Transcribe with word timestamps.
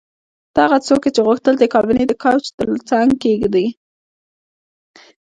ته 0.53 0.59
هغه 0.65 0.77
څوک 0.87 1.01
یې 1.05 1.11
چې 1.15 1.21
غوښتل 1.27 1.53
دې 1.57 1.67
کابینه 1.73 2.03
د 2.07 2.13
کوچ 2.23 2.43
ترڅنګ 2.57 3.09
کیږدې 3.23 3.67